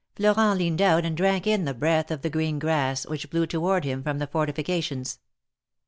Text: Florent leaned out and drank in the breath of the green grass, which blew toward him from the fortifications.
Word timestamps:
Florent 0.15 0.57
leaned 0.57 0.81
out 0.81 1.05
and 1.05 1.15
drank 1.15 1.45
in 1.45 1.65
the 1.65 1.75
breath 1.75 2.09
of 2.09 2.23
the 2.23 2.29
green 2.31 2.57
grass, 2.57 3.05
which 3.05 3.29
blew 3.29 3.45
toward 3.45 3.83
him 3.85 4.01
from 4.01 4.17
the 4.17 4.25
fortifications. 4.25 5.19